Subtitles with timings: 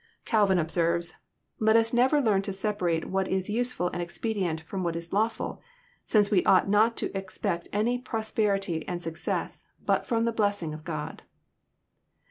[0.25, 1.13] Calvin observes:^*
[1.59, 5.09] Let ns learn never to separate what is nse ftil and expedient Ax>m what ts
[5.09, 5.59] lawftil,
[6.03, 10.83] since we ought not to expect any prosperity and success but from the blessing of
[10.83, 11.21] God."